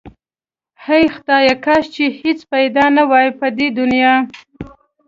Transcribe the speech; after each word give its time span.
هی 0.85 1.03
خدایا 1.15 1.55
کاش 1.65 1.83
چې 1.95 2.03
هیڅ 2.19 2.39
پیدا 2.53 2.85
نه 2.97 3.03
واي 3.11 3.29
په 3.39 3.47
دی 3.57 3.67
دنیا 3.79 4.13